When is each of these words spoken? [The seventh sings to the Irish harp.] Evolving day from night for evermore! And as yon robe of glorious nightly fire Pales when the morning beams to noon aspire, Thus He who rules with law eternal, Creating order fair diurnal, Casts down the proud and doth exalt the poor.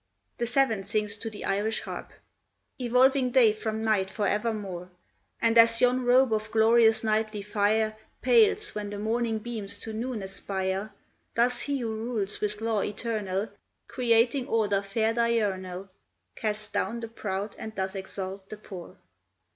[The 0.39 0.47
seventh 0.47 0.87
sings 0.87 1.15
to 1.19 1.29
the 1.29 1.45
Irish 1.45 1.81
harp.] 1.81 2.11
Evolving 2.79 3.29
day 3.29 3.53
from 3.53 3.83
night 3.83 4.09
for 4.09 4.25
evermore! 4.25 4.89
And 5.39 5.59
as 5.59 5.79
yon 5.79 6.05
robe 6.05 6.33
of 6.33 6.49
glorious 6.49 7.03
nightly 7.03 7.43
fire 7.43 7.95
Pales 8.19 8.73
when 8.73 8.89
the 8.89 8.97
morning 8.97 9.37
beams 9.37 9.79
to 9.81 9.93
noon 9.93 10.23
aspire, 10.23 10.91
Thus 11.35 11.61
He 11.61 11.81
who 11.81 11.95
rules 11.95 12.41
with 12.41 12.61
law 12.61 12.81
eternal, 12.81 13.49
Creating 13.87 14.47
order 14.47 14.81
fair 14.81 15.13
diurnal, 15.13 15.91
Casts 16.35 16.69
down 16.69 17.01
the 17.01 17.07
proud 17.07 17.55
and 17.59 17.75
doth 17.75 17.95
exalt 17.95 18.49
the 18.49 18.57
poor. 18.57 18.97